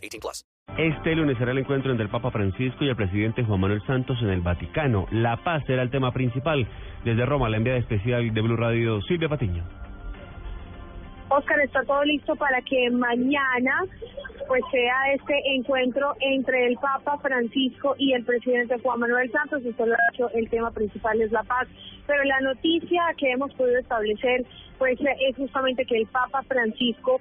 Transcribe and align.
18 0.00 0.20
plus. 0.20 0.44
Este 0.78 1.14
lunes 1.14 1.36
será 1.36 1.52
el 1.52 1.58
encuentro 1.58 1.90
entre 1.90 2.04
el 2.04 2.10
Papa 2.10 2.30
Francisco 2.30 2.84
y 2.84 2.88
el 2.88 2.96
presidente 2.96 3.44
Juan 3.44 3.60
Manuel 3.60 3.82
Santos 3.86 4.18
en 4.22 4.30
el 4.30 4.40
Vaticano. 4.40 5.06
La 5.10 5.36
paz 5.36 5.62
será 5.66 5.82
el 5.82 5.90
tema 5.90 6.12
principal. 6.12 6.66
Desde 7.04 7.26
Roma, 7.26 7.48
la 7.48 7.56
enviada 7.56 7.78
especial 7.78 8.32
de 8.32 8.40
Blue 8.40 8.56
Radio, 8.56 9.02
Silvia 9.02 9.28
Patiño. 9.28 9.64
Oscar, 11.28 11.60
está 11.60 11.82
todo 11.84 12.02
listo 12.04 12.34
para 12.34 12.60
que 12.62 12.90
mañana 12.90 13.84
pues 14.48 14.62
sea 14.72 15.12
este 15.14 15.34
encuentro 15.54 16.14
entre 16.20 16.66
el 16.66 16.76
Papa 16.78 17.18
Francisco 17.18 17.94
y 17.98 18.14
el 18.14 18.24
presidente 18.24 18.78
Juan 18.82 18.98
Manuel 18.98 19.30
Santos. 19.30 19.62
Usted 19.64 19.86
lo 19.86 19.94
ha 19.94 20.10
dicho, 20.10 20.28
el 20.34 20.50
tema 20.50 20.72
principal 20.72 21.20
es 21.20 21.30
la 21.30 21.44
paz. 21.44 21.68
Pero 22.06 22.24
la 22.24 22.40
noticia 22.40 23.02
que 23.16 23.30
hemos 23.30 23.54
podido 23.54 23.78
establecer 23.78 24.44
pues 24.78 24.98
es 25.00 25.36
justamente 25.36 25.84
que 25.84 25.98
el 25.98 26.06
Papa 26.06 26.42
Francisco 26.48 27.20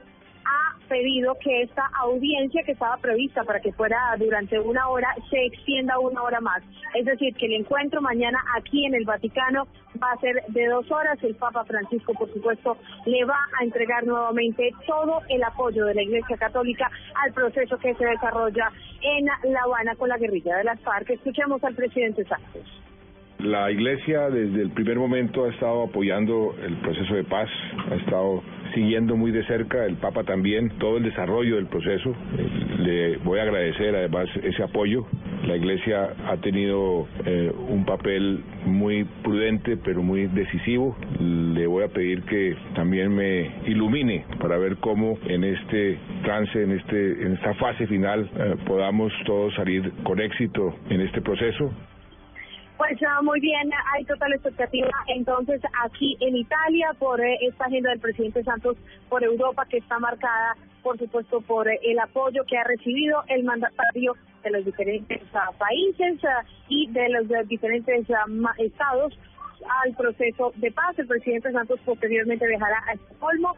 pedido 0.90 1.38
que 1.42 1.62
esta 1.62 1.84
audiencia 2.02 2.64
que 2.64 2.74
estaba 2.74 2.98
prevista 2.98 3.44
para 3.44 3.62
que 3.62 3.72
fuera 3.72 3.98
durante 4.18 4.60
una 4.60 4.90
hora 4.90 5.08
se 5.30 5.46
extienda 5.46 6.00
una 6.00 6.24
hora 6.24 6.42
más. 6.42 6.62
Es 6.96 7.06
decir, 7.06 7.34
que 7.36 7.46
el 7.46 7.54
encuentro 7.54 8.02
mañana 8.02 8.40
aquí 8.58 8.86
en 8.86 8.96
el 8.96 9.06
Vaticano 9.06 9.68
va 10.02 10.12
a 10.12 10.20
ser 10.20 10.44
de 10.48 10.66
dos 10.68 10.90
horas. 10.92 11.18
El 11.24 11.36
Papa 11.36 11.64
Francisco, 11.64 12.14
por 12.14 12.32
supuesto, 12.34 12.78
le 13.06 13.24
va 13.26 13.38
a 13.60 13.64
entregar 13.64 14.06
nuevamente 14.06 14.72
todo 14.86 15.22
el 15.30 15.44
apoyo 15.44 15.86
de 15.86 15.94
la 15.94 16.02
Iglesia 16.02 16.36
Católica 16.38 16.90
al 17.24 17.34
proceso 17.34 17.78
que 17.78 17.94
se 17.94 18.06
desarrolla 18.06 18.72
en 19.02 19.26
La 19.54 19.62
Habana 19.62 19.96
con 19.96 20.10
la 20.10 20.18
guerrilla 20.18 20.58
de 20.58 20.64
las 20.64 20.82
FARC. 20.82 21.12
Escuchemos 21.12 21.64
al 21.64 21.76
presidente 21.76 22.26
Santos. 22.26 22.64
La 23.40 23.72
Iglesia 23.72 24.30
desde 24.30 24.62
el 24.64 24.72
primer 24.72 24.98
momento 24.98 25.46
ha 25.46 25.50
estado 25.50 25.84
apoyando 25.84 26.56
el 26.62 26.76
proceso 26.82 27.14
de 27.14 27.24
paz, 27.24 27.50
ha 27.90 27.96
estado 27.96 28.44
siguiendo 28.74 29.16
muy 29.16 29.32
de 29.32 29.44
cerca, 29.46 29.86
el 29.86 29.96
Papa 29.96 30.24
también, 30.24 30.70
todo 30.80 30.98
el 30.98 31.04
desarrollo 31.04 31.56
del 31.56 31.68
proceso. 31.68 32.16
Le 32.80 33.18
voy 33.18 33.40
a 33.40 33.44
agradecer 33.44 33.96
además 33.96 34.30
ese 34.44 34.64
apoyo. 34.64 35.06
La 35.46 35.56
Iglesia 35.56 36.14
ha 36.28 36.38
tenido 36.38 37.08
eh, 37.26 37.52
un 37.70 37.86
papel 37.86 38.44
muy 38.66 39.06
prudente 39.24 39.78
pero 39.78 40.02
muy 40.02 40.28
decisivo. 40.28 40.96
Le 41.20 41.66
voy 41.68 41.84
a 41.84 41.88
pedir 41.88 42.24
que 42.24 42.56
también 42.76 43.16
me 43.16 43.52
ilumine 43.66 44.26
para 44.40 44.58
ver 44.58 44.78
cómo 44.78 45.18
en 45.26 45.44
este 45.44 45.98
trance, 46.24 46.62
en, 46.62 46.72
este, 46.72 47.24
en 47.24 47.34
esta 47.34 47.54
fase 47.56 47.88
final, 47.88 48.30
eh, 48.38 48.56
podamos 48.66 49.12
todos 49.26 49.54
salir 49.56 49.92
con 50.04 50.20
éxito 50.20 50.76
en 50.90 51.02
este 51.02 51.22
proceso. 51.22 51.72
Pues 52.80 52.98
uh, 53.02 53.22
muy 53.26 53.42
bien, 53.42 53.70
hay 53.94 54.06
total 54.06 54.32
expectativa 54.32 54.90
entonces 55.08 55.62
aquí 55.84 56.16
en 56.22 56.38
Italia 56.38 56.96
por 56.98 57.20
eh, 57.20 57.38
esta 57.42 57.66
agenda 57.66 57.90
del 57.90 58.00
presidente 58.00 58.42
Santos 58.46 58.78
por 59.10 59.22
Europa 59.22 59.66
que 59.70 59.80
está 59.80 60.00
marcada, 60.00 60.56
por 60.82 60.98
supuesto, 60.98 61.42
por 61.42 61.68
eh, 61.68 61.78
el 61.84 62.00
apoyo 62.00 62.46
que 62.46 62.58
ha 62.58 62.64
recibido 62.64 63.22
el 63.28 63.44
mandatario 63.44 64.16
de 64.44 64.52
los 64.52 64.64
diferentes 64.64 65.22
uh, 65.34 65.54
países 65.58 66.24
uh, 66.24 66.48
y 66.70 66.90
de 66.92 67.10
los 67.10 67.28
de 67.28 67.44
diferentes 67.44 68.08
estados 68.60 69.20
al 69.84 69.94
proceso 69.96 70.54
de 70.56 70.72
paz. 70.72 70.98
El 70.98 71.08
presidente 71.08 71.52
Santos 71.52 71.82
posteriormente 71.84 72.48
viajará 72.48 72.82
a 72.88 72.94
Estocolmo 72.94 73.58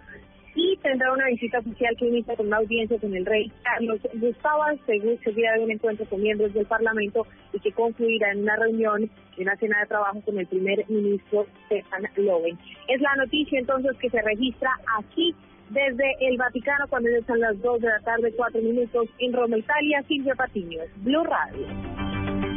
tendrá 0.82 1.12
una 1.14 1.28
visita 1.28 1.60
oficial 1.60 1.96
que 1.98 2.08
inicia 2.08 2.36
con 2.36 2.48
una 2.48 2.58
audiencia 2.58 3.00
con 3.00 3.16
el 3.16 3.26
rey 3.26 3.52
Carlos 3.64 4.00
Gustavo, 4.14 4.64
seguida 4.86 5.54
de 5.54 5.64
un 5.64 5.72
encuentro 5.72 6.06
con 6.06 6.22
miembros 6.22 6.54
del 6.54 6.66
Parlamento 6.66 7.26
y 7.54 7.60
que 7.60 7.72
concluirá 7.72 8.32
en 8.32 8.44
una 8.44 8.56
reunión 8.56 9.10
y 9.38 9.42
una 9.42 9.56
cena 9.58 9.80
de 9.80 9.88
trabajo 9.88 10.22
con 10.22 10.38
el 10.40 10.48
primer 10.48 10.84
ministro 10.90 11.46
Stefan 11.66 12.04
Loven. 12.18 12.58
Es 12.88 13.02
la 13.02 13.16
noticia 13.16 13.60
entonces 13.60 13.96
que 13.98 14.10
se 14.10 14.22
registra 14.22 14.72
aquí 15.00 15.36
desde 15.70 16.28
el 16.28 16.38
Vaticano 16.38 16.86
cuando 16.90 17.10
son 17.26 17.40
las 17.40 17.62
2 17.62 17.82
de 17.82 17.88
la 17.88 18.00
tarde, 18.00 18.34
4 18.36 18.62
minutos 18.62 19.08
en 19.20 19.34
Roma, 19.34 19.58
Italia. 19.58 20.04
Silvia 20.08 20.36
Patiño, 20.36 20.82
Blue 20.98 21.24
Radio. 21.24 22.11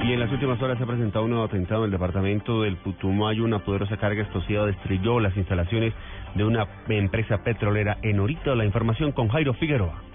Y 0.05 0.13
en 0.13 0.21
las 0.21 0.31
últimas 0.31 0.61
horas 0.61 0.77
se 0.77 0.85
ha 0.85 0.87
presentado 0.87 1.25
un 1.25 1.31
nuevo 1.31 1.47
atentado 1.47 1.81
en 1.81 1.87
el 1.87 1.93
departamento 1.93 2.61
del 2.61 2.77
Putumayo. 2.77 3.43
Una 3.43 3.61
poderosa 3.61 3.97
carga 3.97 4.21
explosiva 4.21 4.67
destruyó 4.67 5.19
las 5.19 5.35
instalaciones 5.35 5.95
de 6.35 6.45
una 6.45 6.69
empresa 6.91 7.43
petrolera 7.43 7.97
en 8.03 8.21
Orito. 8.21 8.55
La 8.55 8.67
información 8.67 9.13
con 9.13 9.29
Jairo 9.29 9.55
Figueroa. 9.55 10.14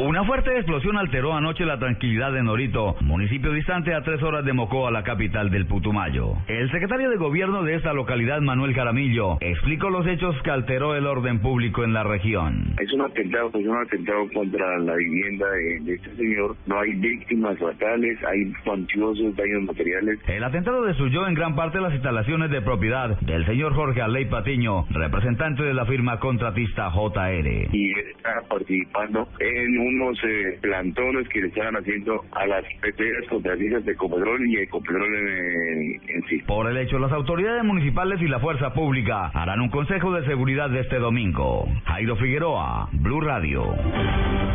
Una 0.00 0.24
fuerte 0.24 0.50
explosión 0.56 0.96
alteró 0.96 1.34
anoche 1.34 1.64
la 1.64 1.78
tranquilidad 1.78 2.32
de 2.32 2.42
Norito, 2.42 2.96
municipio 3.00 3.52
distante 3.52 3.94
a 3.94 4.02
tres 4.02 4.20
horas 4.24 4.44
de 4.44 4.52
Mocoa, 4.52 4.90
la 4.90 5.04
capital 5.04 5.50
del 5.50 5.66
Putumayo. 5.66 6.32
El 6.48 6.68
secretario 6.72 7.10
de 7.10 7.16
gobierno 7.16 7.62
de 7.62 7.76
esta 7.76 7.92
localidad, 7.92 8.40
Manuel 8.40 8.74
Jaramillo, 8.74 9.38
explicó 9.40 9.90
los 9.90 10.04
hechos 10.08 10.34
que 10.42 10.50
alteró 10.50 10.96
el 10.96 11.06
orden 11.06 11.38
público 11.38 11.84
en 11.84 11.92
la 11.92 12.02
región. 12.02 12.74
Es 12.82 12.92
un 12.92 13.02
atentado, 13.02 13.50
es 13.54 13.66
un 13.66 13.76
atentado 13.76 14.28
contra 14.34 14.78
la 14.80 14.96
vivienda 14.96 15.46
de, 15.48 15.94
este 15.94 16.16
señor. 16.16 16.56
No 16.66 16.80
hay 16.80 16.92
víctimas 16.94 17.56
fatales, 17.58 18.18
hay 18.24 18.52
cuantiosos 18.64 19.36
daños 19.36 19.62
materiales. 19.62 20.18
El 20.26 20.42
atentado 20.42 20.82
destruyó 20.82 21.28
en 21.28 21.34
gran 21.34 21.54
parte 21.54 21.80
las 21.80 21.94
instalaciones 21.94 22.50
de 22.50 22.62
propiedad 22.62 23.16
del 23.20 23.46
señor 23.46 23.74
Jorge 23.74 24.02
Aley 24.02 24.24
Patiño, 24.24 24.86
representante 24.90 25.62
de 25.62 25.72
la 25.72 25.86
firma 25.86 26.18
contratista 26.18 26.90
JR. 26.90 27.68
Y 27.72 27.92
está 27.92 28.42
participando 28.48 29.28
en 29.38 29.83
unos 29.86 30.18
eh, 30.24 30.58
plantones 30.60 31.28
que 31.28 31.40
le 31.40 31.48
estaban 31.48 31.76
haciendo 31.76 32.24
a 32.32 32.46
las 32.46 32.64
peteras 32.80 33.26
contratistas 33.28 33.84
de 33.84 33.92
Ecopetrol 33.92 34.46
y 34.46 34.56
Ecopetrol 34.58 35.14
en, 35.14 36.00
en 36.08 36.22
sí. 36.28 36.38
Por 36.46 36.70
el 36.70 36.76
hecho, 36.78 36.98
las 36.98 37.12
autoridades 37.12 37.64
municipales 37.64 38.20
y 38.20 38.28
la 38.28 38.40
fuerza 38.40 38.72
pública 38.72 39.26
harán 39.34 39.60
un 39.60 39.70
consejo 39.70 40.12
de 40.12 40.24
seguridad 40.26 40.70
de 40.70 40.80
este 40.80 40.98
domingo. 40.98 41.66
Jairo 41.84 42.16
Figueroa, 42.16 42.88
Blue 42.92 43.20
Radio. 43.20 43.74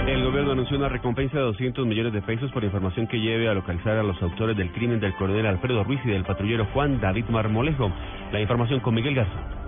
El 0.08 0.24
gobierno 0.24 0.54
anunció 0.54 0.78
una 0.78 0.90
recompensa 0.90 1.38
de 1.38 1.44
200 1.44 1.86
millones 1.86 2.14
de 2.14 2.22
pesos 2.22 2.52
por 2.52 2.64
información 2.64 3.08
que 3.08 3.20
lleve 3.20 3.48
a 3.48 3.54
localizar 3.54 3.98
a 3.98 4.04
los 4.04 4.22
autores 4.22 4.58
del 4.58 4.72
crimen 4.72 5.00
del 5.00 5.14
coronel 5.14 5.46
Alfredo 5.46 5.84
Ruiz 5.84 6.00
y 6.06 6.10
del 6.10 6.24
patrullero 6.24 6.66
Juan 6.74 7.00
David 7.00 7.26
Marmolejo. 7.30 7.92
La 8.32 8.40
información 8.40 8.80
con 8.80 8.96
Miguel 8.96 9.16
Garza. 9.16 9.59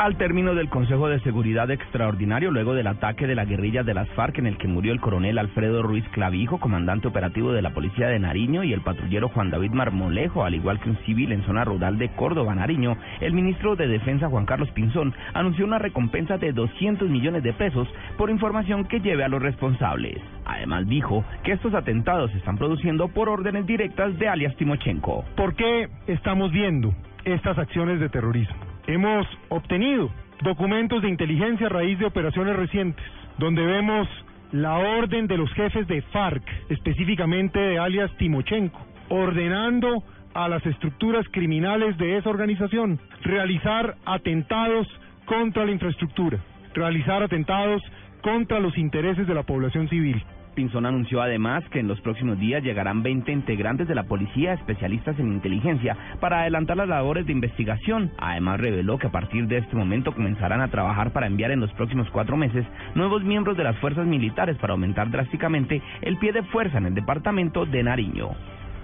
Al 0.00 0.16
término 0.16 0.54
del 0.54 0.70
Consejo 0.70 1.08
de 1.08 1.20
Seguridad 1.20 1.70
Extraordinario, 1.70 2.50
luego 2.50 2.72
del 2.72 2.86
ataque 2.86 3.26
de 3.26 3.34
la 3.34 3.44
guerrilla 3.44 3.82
de 3.82 3.92
las 3.92 4.08
FARC 4.08 4.38
en 4.38 4.46
el 4.46 4.56
que 4.56 4.66
murió 4.66 4.94
el 4.94 5.00
coronel 5.00 5.36
Alfredo 5.36 5.82
Ruiz 5.82 6.08
Clavijo, 6.12 6.58
comandante 6.58 7.06
operativo 7.06 7.52
de 7.52 7.60
la 7.60 7.74
Policía 7.74 8.08
de 8.08 8.18
Nariño, 8.18 8.64
y 8.64 8.72
el 8.72 8.80
patrullero 8.80 9.28
Juan 9.28 9.50
David 9.50 9.72
Marmolejo, 9.72 10.42
al 10.42 10.54
igual 10.54 10.80
que 10.80 10.88
un 10.88 10.96
civil 11.04 11.32
en 11.32 11.44
zona 11.44 11.66
rural 11.66 11.98
de 11.98 12.08
Córdoba, 12.14 12.54
Nariño, 12.54 12.96
el 13.20 13.34
ministro 13.34 13.76
de 13.76 13.88
Defensa 13.88 14.30
Juan 14.30 14.46
Carlos 14.46 14.70
Pinzón 14.70 15.12
anunció 15.34 15.66
una 15.66 15.78
recompensa 15.78 16.38
de 16.38 16.54
200 16.54 17.10
millones 17.10 17.42
de 17.42 17.52
pesos 17.52 17.86
por 18.16 18.30
información 18.30 18.86
que 18.86 19.00
lleve 19.00 19.24
a 19.24 19.28
los 19.28 19.42
responsables. 19.42 20.16
Además 20.46 20.88
dijo 20.88 21.26
que 21.44 21.52
estos 21.52 21.74
atentados 21.74 22.30
se 22.30 22.38
están 22.38 22.56
produciendo 22.56 23.08
por 23.08 23.28
órdenes 23.28 23.66
directas 23.66 24.18
de 24.18 24.28
alias 24.28 24.56
Timochenko. 24.56 25.26
¿Por 25.36 25.54
qué 25.56 25.90
estamos 26.06 26.52
viendo 26.52 26.94
estas 27.26 27.58
acciones 27.58 28.00
de 28.00 28.08
terrorismo? 28.08 28.69
Hemos 28.90 29.24
obtenido 29.50 30.10
documentos 30.42 31.00
de 31.00 31.08
inteligencia 31.08 31.66
a 31.66 31.70
raíz 31.70 31.96
de 32.00 32.06
operaciones 32.06 32.56
recientes, 32.56 33.04
donde 33.38 33.64
vemos 33.64 34.08
la 34.50 34.78
orden 34.78 35.28
de 35.28 35.36
los 35.36 35.48
jefes 35.52 35.86
de 35.86 36.02
FARC, 36.02 36.42
específicamente 36.70 37.60
de 37.60 37.78
alias 37.78 38.10
Timochenko, 38.18 38.84
ordenando 39.08 40.02
a 40.34 40.48
las 40.48 40.66
estructuras 40.66 41.24
criminales 41.30 41.96
de 41.98 42.16
esa 42.16 42.30
organización 42.30 42.98
realizar 43.22 43.94
atentados 44.06 44.88
contra 45.24 45.64
la 45.64 45.70
infraestructura, 45.70 46.40
realizar 46.74 47.22
atentados 47.22 47.80
contra 48.22 48.58
los 48.58 48.76
intereses 48.76 49.24
de 49.24 49.34
la 49.34 49.44
población 49.44 49.88
civil. 49.88 50.20
Anunció 50.60 51.22
además 51.22 51.64
que 51.70 51.80
en 51.80 51.88
los 51.88 52.00
próximos 52.02 52.38
días 52.38 52.62
llegarán 52.62 53.02
20 53.02 53.32
integrantes 53.32 53.88
de 53.88 53.94
la 53.94 54.02
policía 54.02 54.52
especialistas 54.52 55.18
en 55.18 55.32
inteligencia 55.32 55.96
para 56.20 56.40
adelantar 56.40 56.76
las 56.76 56.88
labores 56.88 57.24
de 57.24 57.32
investigación. 57.32 58.10
Además 58.18 58.60
reveló 58.60 58.98
que 58.98 59.06
a 59.06 59.10
partir 59.10 59.46
de 59.46 59.58
este 59.58 59.74
momento 59.74 60.12
comenzarán 60.12 60.60
a 60.60 60.68
trabajar 60.68 61.12
para 61.12 61.26
enviar 61.26 61.50
en 61.50 61.60
los 61.60 61.72
próximos 61.72 62.08
cuatro 62.10 62.36
meses 62.36 62.66
nuevos 62.94 63.24
miembros 63.24 63.56
de 63.56 63.64
las 63.64 63.76
fuerzas 63.78 64.06
militares 64.06 64.58
para 64.58 64.74
aumentar 64.74 65.10
drásticamente 65.10 65.80
el 66.02 66.18
pie 66.18 66.32
de 66.32 66.42
fuerza 66.42 66.76
en 66.76 66.86
el 66.86 66.94
departamento 66.94 67.64
de 67.64 67.82
Nariño. 67.82 68.28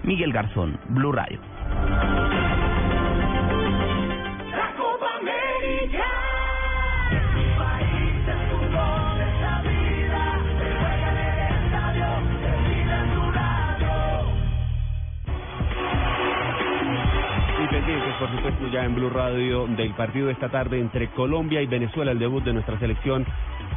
Miguel 0.03 0.33
Garzón, 0.33 0.79
Blue 0.89 1.11
Radio. 1.11 1.39
En 18.83 18.95
Blue 18.95 19.09
Radio 19.09 19.67
del 19.67 19.93
partido 19.93 20.27
de 20.27 20.33
esta 20.33 20.49
tarde 20.49 20.79
entre 20.79 21.09
Colombia 21.09 21.61
y 21.61 21.67
Venezuela, 21.67 22.11
el 22.11 22.19
debut 22.19 22.43
de 22.43 22.53
nuestra 22.53 22.77
selección 22.79 23.25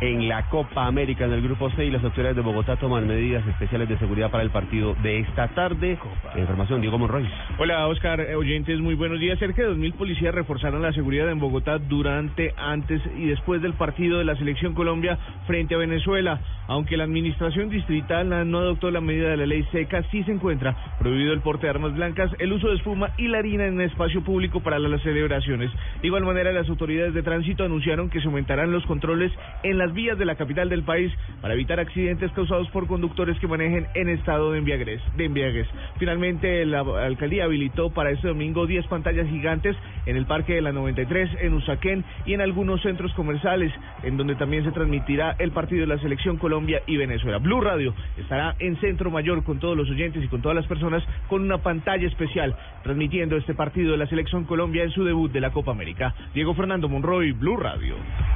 en 0.01 0.29
la 0.29 0.49
Copa 0.49 0.87
América 0.87 1.27
en 1.27 1.33
el 1.33 1.43
Grupo 1.43 1.71
C 1.73 1.85
y 1.85 1.91
las 1.91 2.03
autoridades 2.03 2.37
de 2.37 2.43
Bogotá 2.43 2.77
toman 2.77 3.07
medidas 3.07 3.47
especiales 3.47 3.89
de 3.89 3.99
seguridad 3.99 4.31
para 4.31 4.43
el 4.43 4.51
partido 4.51 4.95
de 5.03 5.21
esta 5.21 5.49
tarde. 5.49 5.99
Información, 6.37 6.81
Diego 6.81 6.99
Monroy. 6.99 7.29
Hola 7.59 7.87
Oscar, 7.87 8.21
eh, 8.21 8.35
oyentes, 8.35 8.81
muy 8.81 8.95
buenos 8.95 9.21
días. 9.21 9.39
Cerca 9.39 9.63
de 9.63 9.71
2.000 9.71 9.95
policías 9.95 10.35
reforzaron 10.35 10.81
la 10.81 10.93
seguridad 10.93 11.31
en 11.31 11.39
Bogotá 11.39 11.79
durante, 11.79 12.55
antes 12.57 13.03
y 13.17 13.27
después 13.27 13.61
del 13.61 13.75
partido 13.75 14.19
de 14.19 14.25
la 14.25 14.37
Selección 14.37 14.75
Colombia 14.75 15.19
frente 15.47 15.75
a 15.75 15.79
Venezuela. 15.79 16.41
Aunque 16.67 16.97
la 16.97 17.05
administración 17.05 17.69
distrital 17.69 18.29
no 18.49 18.59
adoptó 18.59 18.91
la 18.91 19.01
medida 19.01 19.31
de 19.31 19.37
la 19.37 19.47
ley 19.47 19.67
seca, 19.73 20.03
sí 20.11 20.23
se 20.23 20.33
encuentra 20.33 20.77
prohibido 20.99 21.33
el 21.33 21.41
porte 21.41 21.67
de 21.67 21.71
armas 21.71 21.95
blancas, 21.95 22.31
el 22.39 22.53
uso 22.53 22.69
de 22.69 22.77
espuma 22.77 23.11
y 23.19 23.29
la 23.29 23.39
harina 23.39 23.67
en 23.67 23.81
espacio 23.81 24.23
público 24.23 24.61
para 24.61 24.79
las 24.79 25.03
celebraciones. 25.03 25.71
De 26.01 26.07
igual 26.07 26.25
manera, 26.25 26.53
las 26.53 26.69
autoridades 26.69 27.13
de 27.13 27.23
tránsito 27.23 27.65
anunciaron 27.65 28.09
que 28.09 28.21
se 28.21 28.27
aumentarán 28.27 28.71
los 28.71 28.87
controles 28.87 29.33
en 29.65 29.79
las 29.79 29.90
vías 29.93 30.19
de 30.19 30.25
la 30.25 30.35
capital 30.35 30.69
del 30.69 30.83
país 30.83 31.13
para 31.41 31.55
evitar 31.55 31.81
accidentes 31.81 32.31
causados 32.33 32.69
por 32.71 32.87
conductores 32.87 33.39
que 33.39 33.47
manejen 33.47 33.87
en 33.95 34.09
estado 34.09 34.53
de 34.53 34.59
embriaguez. 34.59 35.01
De 35.17 35.25
embriaguez. 35.25 35.67
Finalmente, 35.99 36.65
la 36.67 36.81
alcaldía 36.81 37.45
habilitó 37.45 37.91
para 37.91 38.11
este 38.11 38.29
domingo 38.29 38.67
10 38.67 38.87
pantallas 38.87 39.29
gigantes 39.29 39.77
en 40.07 40.17
el 40.17 40.27
Parque 40.27 40.55
de 40.55 40.63
la 40.63 40.73
93, 40.73 41.31
en 41.41 41.55
Usaquén 41.55 42.05
y 42.27 42.35
en 42.35 42.41
algunos 42.41 42.83
centros 42.83 43.13
comerciales, 43.15 43.73
en 44.03 44.17
donde 44.17 44.35
también 44.35 44.65
se 44.65 44.73
transmitirá 44.73 45.37
el 45.39 45.53
partido 45.53 45.83
de 45.83 45.95
la 45.95 46.01
Selección 46.01 46.37
Colombia 46.37 46.83
y 46.87 46.97
Venezuela. 46.97 47.39
Blue 47.39 47.61
Radio 47.61 47.95
estará 48.17 48.55
en 48.59 48.77
Centro 48.81 49.11
Mayor 49.11 49.45
con 49.45 49.59
todos 49.59 49.77
los 49.77 49.89
oyentes 49.91 50.23
y 50.25 50.29
con 50.29 50.43
todas 50.43 50.57
las 50.57 50.67
personas 50.67 51.03
con 51.29 51.43
una 51.43 51.59
pantalla 51.59 52.07
especial 52.07 52.57
transmitiendo 52.83 53.37
este 53.37 53.55
partido 53.55 53.93
de 53.93 53.99
la 53.99 54.07
Selección 54.07 54.45
Colombia 54.45 54.85
en 54.85 54.91
su 54.91 55.05
debut 55.05 55.31
de 55.31 55.41
la 55.41 55.51
Copa 55.51 55.73
América. 55.73 56.15
Diego 56.35 56.55
Fernando 56.55 56.89
Monroy, 56.89 57.33
Blue 57.33 57.57
Radio. 57.57 57.95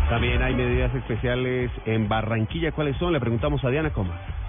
También 0.08 0.42
hay 0.42 0.54
medidas 0.54 0.94
especiales 0.94 1.44
en 1.44 2.08
Barranquilla. 2.08 2.73
¿Cuáles 2.73 2.96
son? 2.96 3.12
Le 3.12 3.20
preguntamos 3.20 3.64
a 3.64 3.70
Diana 3.70 3.91
Comas. 3.91 4.44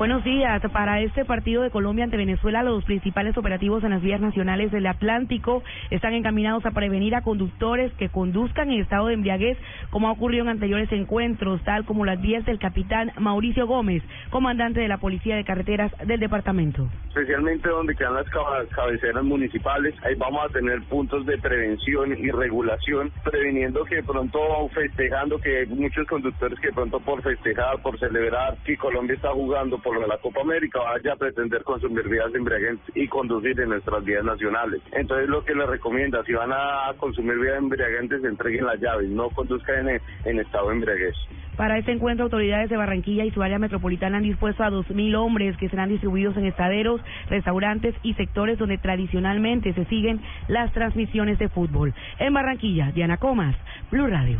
Buenos 0.00 0.24
días. 0.24 0.62
Para 0.72 1.02
este 1.02 1.26
partido 1.26 1.60
de 1.60 1.68
Colombia 1.68 2.04
ante 2.04 2.16
Venezuela, 2.16 2.62
los 2.62 2.82
principales 2.84 3.36
operativos 3.36 3.84
en 3.84 3.90
las 3.90 4.00
vías 4.00 4.18
nacionales 4.18 4.72
del 4.72 4.86
Atlántico 4.86 5.62
están 5.90 6.14
encaminados 6.14 6.64
a 6.64 6.70
prevenir 6.70 7.14
a 7.14 7.20
conductores 7.20 7.92
que 7.98 8.08
conduzcan 8.08 8.70
en 8.70 8.80
estado 8.80 9.08
de 9.08 9.14
embriaguez, 9.14 9.58
como 9.90 10.08
ha 10.08 10.12
ocurrido 10.12 10.44
en 10.44 10.48
anteriores 10.48 10.90
encuentros, 10.90 11.62
tal 11.64 11.84
como 11.84 12.06
las 12.06 12.18
vías 12.18 12.46
del 12.46 12.58
capitán 12.58 13.12
Mauricio 13.18 13.66
Gómez, 13.66 14.02
comandante 14.30 14.80
de 14.80 14.88
la 14.88 14.96
Policía 14.96 15.36
de 15.36 15.44
Carreteras 15.44 15.92
del 16.06 16.18
departamento. 16.18 16.88
Especialmente 17.08 17.68
donde 17.68 17.94
quedan 17.94 18.14
las 18.14 18.26
cabeceras 18.70 19.22
municipales, 19.22 19.94
ahí 20.02 20.14
vamos 20.14 20.46
a 20.46 20.48
tener 20.50 20.80
puntos 20.84 21.26
de 21.26 21.36
prevención 21.36 22.16
y 22.16 22.30
regulación, 22.30 23.12
previniendo 23.22 23.84
que 23.84 24.02
pronto, 24.02 24.40
festejando 24.72 25.38
que 25.38 25.58
hay 25.58 25.66
muchos 25.66 26.06
conductores 26.06 26.58
que 26.58 26.72
pronto 26.72 27.00
por 27.00 27.20
festejar, 27.20 27.82
por 27.82 27.98
celebrar 27.98 28.56
que 28.64 28.78
Colombia 28.78 29.14
está 29.14 29.28
jugando, 29.32 29.76
por 29.76 29.89
por 29.94 30.08
la 30.08 30.18
Copa 30.18 30.40
América 30.42 30.78
vaya 30.78 31.12
a 31.12 31.16
pretender 31.16 31.64
consumir 31.64 32.08
vías 32.08 32.32
embriagantes 32.34 32.84
y 32.94 33.08
conducir 33.08 33.58
en 33.60 33.70
nuestras 33.70 34.04
vías 34.04 34.24
nacionales. 34.24 34.80
Entonces 34.92 35.28
lo 35.28 35.44
que 35.44 35.54
les 35.54 35.68
recomienda, 35.68 36.22
si 36.24 36.32
van 36.32 36.52
a 36.52 36.92
consumir 36.96 37.38
vías 37.38 37.58
embriagantes, 37.58 38.22
entreguen 38.24 38.66
las 38.66 38.80
llaves, 38.80 39.08
no 39.08 39.30
conduzcan 39.30 39.88
en, 39.88 40.00
en 40.24 40.38
estado 40.38 40.68
de 40.68 40.74
embriaguez. 40.74 41.14
Para 41.56 41.76
este 41.76 41.92
encuentro, 41.92 42.24
autoridades 42.24 42.70
de 42.70 42.76
Barranquilla 42.76 43.24
y 43.24 43.32
su 43.32 43.42
área 43.42 43.58
metropolitana 43.58 44.18
han 44.18 44.22
dispuesto 44.22 44.62
a 44.62 44.70
2.000 44.70 45.16
hombres 45.16 45.56
que 45.56 45.68
serán 45.68 45.88
distribuidos 45.88 46.36
en 46.36 46.46
estaderos, 46.46 47.00
restaurantes 47.28 47.94
y 48.02 48.14
sectores 48.14 48.58
donde 48.58 48.78
tradicionalmente 48.78 49.72
se 49.74 49.84
siguen 49.86 50.20
las 50.48 50.72
transmisiones 50.72 51.38
de 51.38 51.48
fútbol. 51.48 51.92
En 52.18 52.32
Barranquilla, 52.32 52.92
Diana 52.92 53.16
Comas, 53.16 53.56
Blue 53.90 54.06
Radio. 54.06 54.38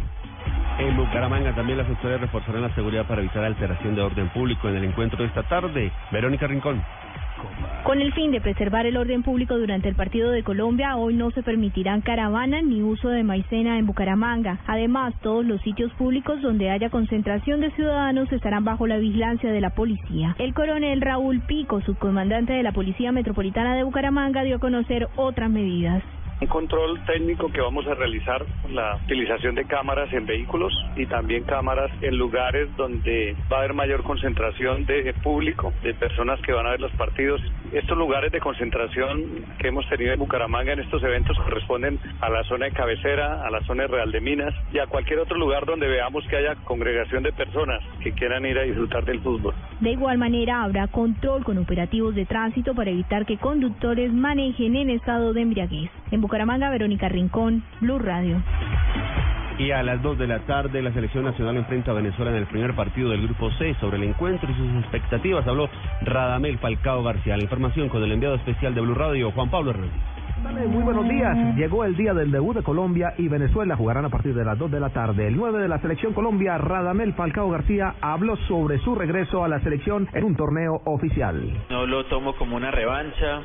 En 0.81 0.97
Bucaramanga 0.97 1.55
también 1.55 1.77
las 1.77 1.87
autoridades 1.89 2.23
reforzarán 2.23 2.63
la 2.63 2.75
seguridad 2.75 3.07
para 3.07 3.21
evitar 3.21 3.45
alteración 3.45 3.95
de 3.95 4.01
orden 4.01 4.31
público 4.31 4.67
en 4.67 4.77
el 4.77 4.85
encuentro 4.85 5.19
de 5.19 5.27
esta 5.27 5.43
tarde. 5.43 5.93
Verónica 6.11 6.47
Rincón. 6.47 6.83
Con 7.85 8.01
el 8.01 8.13
fin 8.15 8.31
de 8.31 8.41
preservar 8.41 8.87
el 8.87 8.97
orden 8.97 9.23
público 9.23 9.59
durante 9.59 9.91
el 9.91 9.95
partido 9.95 10.31
de 10.31 10.43
Colombia, 10.43 10.97
hoy 10.97 11.15
no 11.15 11.31
se 11.33 11.43
permitirán 11.43 12.01
caravanas 12.01 12.65
ni 12.65 12.83
uso 12.83 13.11
de 13.11 13.23
maicena 13.23 13.79
en 13.79 13.87
Bucaramanga. 13.87 14.59
Además, 14.67 15.13
todos 15.21 15.45
los 15.45 15.61
sitios 15.61 15.93
públicos 15.93 16.41
donde 16.41 16.71
haya 16.71 16.89
concentración 16.89 17.61
de 17.61 17.71
ciudadanos 17.73 18.33
estarán 18.33 18.65
bajo 18.65 18.87
la 18.87 18.97
vigilancia 18.97 19.53
de 19.53 19.61
la 19.61 19.71
policía. 19.71 20.35
El 20.39 20.55
coronel 20.55 21.03
Raúl 21.03 21.41
Pico, 21.41 21.83
subcomandante 21.83 22.55
de 22.55 22.63
la 22.63 22.73
Policía 22.73 23.13
Metropolitana 23.13 23.75
de 23.75 23.83
Bucaramanga, 23.83 24.45
dio 24.45 24.57
a 24.57 24.61
conocer 24.61 25.09
otras 25.17 25.51
medidas 25.51 26.03
un 26.41 26.47
control 26.47 27.05
técnico 27.05 27.53
que 27.53 27.61
vamos 27.61 27.87
a 27.87 27.95
realizar 27.95 28.45
la 28.71 28.97
utilización 29.05 29.55
de 29.55 29.67
cámaras 29.67 30.11
en 30.13 30.25
vehículos 30.25 30.73
y 30.97 31.07
también 31.07 31.45
cámaras 31.45 31.91
en 32.01 32.17
lugares 32.17 32.75
donde 32.77 33.37
va 33.53 33.57
a 33.57 33.61
haber 33.61 33.75
mayor 33.75 34.03
concentración 34.03 34.87
de 34.87 35.15
público, 35.23 35.73
de 35.83 35.93
personas 35.95 36.41
que 36.41 36.53
van 36.53 36.67
a 36.67 36.71
ver 36.71 36.81
los 36.81 36.93
partidos. 36.93 37.41
Estos 37.73 37.97
lugares 37.97 38.33
de 38.33 38.41
concentración 38.41 39.45
que 39.59 39.69
hemos 39.69 39.89
tenido 39.89 40.13
en 40.13 40.19
Bucaramanga 40.19 40.73
en 40.73 40.81
estos 40.81 41.03
eventos 41.05 41.39
corresponden 41.39 42.01
a 42.21 42.29
la 42.29 42.43
zona 42.45 42.67
de 42.67 42.73
cabecera, 42.73 43.47
a 43.47 43.51
la 43.51 43.61
zona 43.61 43.85
de 43.85 43.89
Real 43.89 44.11
de 44.11 44.21
Minas 44.21 44.53
y 44.73 44.79
a 44.81 44.89
cualquier 44.89 45.21
otro 45.21 45.39
lugar 45.39 45.65
donde 45.67 45.87
veamos 45.87 46.27
que 46.27 46.37
haya 46.37 46.57
congregación 46.65 47.23
de 47.23 47.33
personas 47.33 47.81
que 48.03 48.11
quieran 48.13 48.45
ir 48.45 48.59
a 48.59 48.63
disfrutar 48.63 49.05
del 49.05 49.21
fútbol. 49.21 49.55
De 49.79 49.91
igual 49.91 50.19
manera 50.19 50.65
habrá 50.65 50.89
control 50.89 51.45
con 51.45 51.59
operativos 51.59 52.17
de 52.17 52.27
tránsito 52.27 52.75
para 52.75 52.91
evitar 52.91 53.25
que 53.25 53.39
conductores 53.39 54.13
manejen 54.13 54.75
en 54.75 54.91
estado 54.91 55.33
de 55.33 55.43
embriaguez. 55.43 55.91
Bucaramanga, 56.11 56.71
Verónica 56.71 57.09
Rincón, 57.09 57.63
Blue 57.81 57.99
Radio. 57.99 58.43
Y 59.61 59.73
a 59.73 59.83
las 59.83 60.01
2 60.01 60.17
de 60.17 60.27
la 60.27 60.39
tarde 60.47 60.81
la 60.81 60.91
selección 60.91 61.23
nacional 61.23 61.55
enfrenta 61.55 61.91
a 61.91 61.95
Venezuela 61.95 62.31
en 62.31 62.39
el 62.39 62.47
primer 62.47 62.75
partido 62.75 63.11
del 63.11 63.21
Grupo 63.25 63.51
C. 63.59 63.75
Sobre 63.79 63.99
el 63.99 64.05
encuentro 64.05 64.51
y 64.51 64.55
sus 64.55 64.83
expectativas 64.83 65.47
habló 65.47 65.69
Radamel 66.01 66.57
Falcao 66.57 67.03
García. 67.03 67.37
La 67.37 67.43
información 67.43 67.91
con 67.91 68.03
el 68.03 68.11
enviado 68.11 68.37
especial 68.37 68.75
de 68.75 68.81
Blue 68.81 68.95
Radio, 68.95 69.31
Juan 69.33 69.51
Pablo 69.51 69.73
Hernández. 69.73 70.67
muy 70.67 70.83
buenos 70.83 71.07
días. 71.07 71.37
Llegó 71.57 71.85
el 71.85 71.95
día 71.95 72.15
del 72.15 72.31
debut 72.31 72.57
de 72.57 72.63
Colombia 72.63 73.13
y 73.19 73.29
Venezuela. 73.29 73.77
Jugarán 73.77 74.07
a 74.07 74.09
partir 74.09 74.35
de 74.35 74.47
las 74.47 74.59
2 74.59 74.71
de 74.71 74.81
la 74.81 74.89
tarde. 74.89 75.29
El 75.29 75.37
9 75.37 75.61
de 75.61 75.69
la 75.69 75.79
selección 75.81 76.15
Colombia, 76.15 76.57
Radamel 76.57 77.13
Falcao 77.13 77.51
García, 77.51 77.97
habló 78.01 78.37
sobre 78.49 78.79
su 78.79 78.95
regreso 78.95 79.45
a 79.45 79.49
la 79.49 79.61
selección 79.61 80.09
en 80.15 80.25
un 80.25 80.37
torneo 80.37 80.81
oficial. 80.87 81.39
No 81.69 81.85
lo 81.85 82.07
tomo 82.07 82.35
como 82.37 82.57
una 82.57 82.71
revancha 82.71 83.43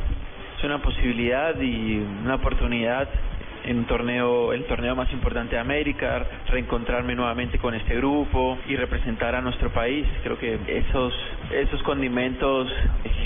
es 0.57 0.63
una 0.63 0.81
posibilidad 0.81 1.59
y 1.59 1.97
una 2.23 2.35
oportunidad 2.35 3.09
en 3.65 3.79
un 3.79 3.85
torneo, 3.85 4.53
el 4.53 4.65
torneo 4.65 4.95
más 4.95 5.11
importante 5.11 5.55
de 5.55 5.61
América, 5.61 6.25
reencontrarme 6.47 7.15
nuevamente 7.15 7.57
con 7.57 7.73
este 7.73 7.95
grupo 7.95 8.57
y 8.67 8.75
representar 8.75 9.35
a 9.35 9.41
nuestro 9.41 9.71
país. 9.71 10.05
Creo 10.23 10.37
que 10.37 10.59
esos, 10.67 11.13
esos 11.51 11.81
condimentos 11.83 12.71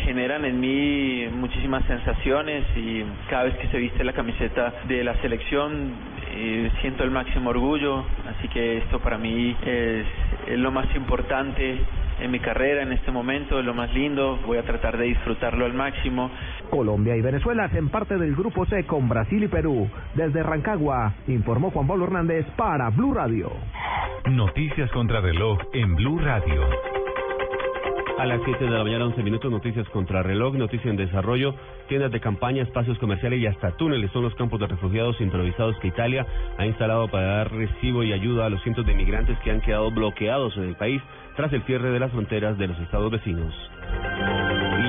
generan 0.06 0.46
en 0.46 0.60
mí 0.60 1.28
muchísimas 1.32 1.86
sensaciones 1.86 2.66
y 2.76 3.04
cada 3.30 3.44
vez 3.44 3.56
que 3.58 3.68
se 3.68 3.78
viste 3.78 4.04
la 4.04 4.14
camiseta 4.14 4.74
de 4.88 5.04
la 5.04 5.16
selección 5.22 5.94
eh, 6.32 6.72
siento 6.82 7.04
el 7.04 7.12
máximo 7.12 7.50
orgullo, 7.50 8.06
así 8.28 8.48
que 8.48 8.78
esto 8.78 9.00
para 9.00 9.18
mí 9.18 9.56
es, 9.66 10.06
es 10.48 10.58
lo 10.58 10.72
más 10.72 10.88
importante 10.96 11.80
en 12.22 12.32
mi 12.32 12.40
carrera 12.40 12.84
en 12.84 12.92
este 12.92 13.12
momento, 13.12 13.60
es 13.60 13.66
lo 13.66 13.74
más 13.74 13.94
lindo, 13.94 14.40
voy 14.46 14.58
a 14.58 14.64
tratar 14.64 14.98
de 14.98 15.06
disfrutarlo 15.06 15.66
al 15.66 15.74
máximo. 15.74 16.30
Colombia 16.70 17.16
y 17.16 17.22
Venezuela 17.22 17.66
hacen 17.66 17.90
parte 17.90 18.18
del 18.18 18.36
grupo 18.36 18.66
C 18.66 18.86
con 18.86 19.10
Brasil 19.10 19.44
y 19.44 19.48
Perú. 19.48 19.90
Desde 20.16 20.44
Rancagua, 20.44 21.14
informó 21.28 21.72
Juan 21.72 21.88
Pablo 21.88 22.06
Hernández 22.06 22.46
para 22.56 22.90
Blue 22.90 23.14
Radio. 23.14 23.52
Noticias 24.30 24.92
contra 24.92 25.22
reloj 25.22 25.60
en 25.74 25.96
Blue 25.96 26.20
Radio. 26.20 26.99
A 28.20 28.26
las 28.26 28.42
7 28.44 28.66
de 28.66 28.70
la 28.70 28.84
mañana, 28.84 29.06
11 29.06 29.24
minutos, 29.24 29.50
noticias 29.50 29.88
contra 29.92 30.22
reloj, 30.22 30.54
noticias 30.54 30.88
en 30.88 30.98
desarrollo, 30.98 31.56
tiendas 31.88 32.12
de 32.12 32.20
campaña, 32.20 32.64
espacios 32.64 33.00
comerciales 33.00 33.40
y 33.40 33.48
hasta 33.48 33.72
túneles 33.78 34.12
son 34.12 34.24
los 34.24 34.36
campos 34.36 34.60
de 34.60 34.68
refugiados 34.68 35.22
improvisados 35.22 35.80
que 35.80 35.88
Italia 35.88 36.28
ha 36.58 36.66
instalado 36.66 37.08
para 37.08 37.38
dar 37.38 37.52
recibo 37.54 38.04
y 38.04 38.12
ayuda 38.12 38.46
a 38.46 38.50
los 38.50 38.62
cientos 38.62 38.86
de 38.86 38.94
migrantes 38.94 39.40
que 39.40 39.52
han 39.52 39.62
quedado 39.62 39.90
bloqueados 39.90 40.58
en 40.58 40.64
el 40.64 40.76
país 40.76 41.02
tras 41.38 41.54
el 41.54 41.64
cierre 41.64 41.92
de 41.92 42.00
las 42.02 42.12
fronteras 42.12 42.58
de 42.58 42.68
los 42.68 42.78
estados 42.82 43.10
vecinos. 43.10 43.54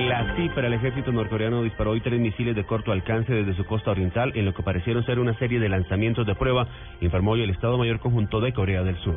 La 0.09 0.35
cifra, 0.35 0.67
el 0.67 0.73
ejército 0.73 1.13
norcoreano 1.13 1.63
disparó 1.63 1.91
hoy 1.91 2.01
tres 2.01 2.19
misiles 2.19 2.53
de 2.53 2.65
corto 2.65 2.91
alcance 2.91 3.33
desde 3.33 3.55
su 3.55 3.63
costa 3.63 3.91
oriental 3.91 4.33
en 4.35 4.43
lo 4.43 4.53
que 4.53 4.61
parecieron 4.61 5.05
ser 5.05 5.19
una 5.19 5.39
serie 5.39 5.61
de 5.61 5.69
lanzamientos 5.69 6.27
de 6.27 6.35
prueba, 6.35 6.67
informó 6.99 7.31
hoy 7.31 7.43
el 7.43 7.51
Estado 7.51 7.77
Mayor 7.77 7.99
Conjunto 7.99 8.41
de 8.41 8.51
Corea 8.51 8.83
del 8.83 8.97
Sur. 8.97 9.15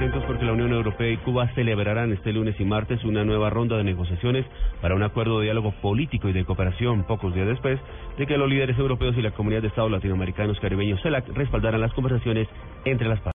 Atentos 0.00 0.24
porque 0.26 0.46
la 0.46 0.54
Unión 0.54 0.72
Europea 0.72 1.10
y 1.10 1.18
Cuba 1.18 1.46
celebrarán 1.54 2.10
este 2.10 2.32
lunes 2.32 2.58
y 2.58 2.64
martes 2.64 3.04
una 3.04 3.22
nueva 3.22 3.50
ronda 3.50 3.76
de 3.76 3.84
negociaciones 3.84 4.46
para 4.80 4.94
un 4.94 5.02
acuerdo 5.02 5.40
de 5.40 5.44
diálogo 5.44 5.72
político 5.82 6.26
y 6.30 6.32
de 6.32 6.46
cooperación 6.46 7.04
pocos 7.04 7.34
días 7.34 7.46
después 7.46 7.78
de 8.16 8.26
que 8.26 8.38
los 8.38 8.48
líderes 8.48 8.78
europeos 8.78 9.14
y 9.18 9.20
la 9.20 9.32
comunidad 9.32 9.60
de 9.60 9.68
estados 9.68 9.90
latinoamericanos 9.90 10.58
caribeños 10.58 11.02
CELAC 11.02 11.28
respaldaran 11.34 11.82
las 11.82 11.92
conversaciones 11.92 12.48
entre 12.86 13.10
las 13.10 13.20
partes. 13.20 13.28